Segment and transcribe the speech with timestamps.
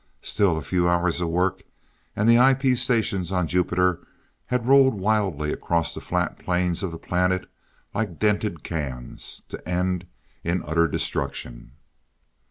[0.23, 1.61] Still a few hours of work,
[2.15, 3.99] and the IP stations on Jupiter
[4.47, 7.47] had rolled wildly across the flat plains of the planet
[7.93, 10.07] like dented cans, to end
[10.43, 11.73] in utter destruction.